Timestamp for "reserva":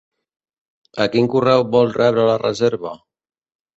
2.45-2.95